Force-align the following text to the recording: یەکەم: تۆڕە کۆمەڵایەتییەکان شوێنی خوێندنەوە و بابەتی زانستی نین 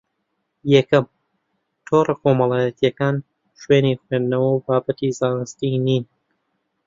یەکەم: 0.75 1.05
تۆڕە 1.85 2.13
کۆمەڵایەتییەکان 2.21 3.15
شوێنی 3.61 3.97
خوێندنەوە 4.01 4.49
و 4.53 4.63
بابەتی 4.65 5.15
زانستی 5.19 5.77
نین 5.85 6.03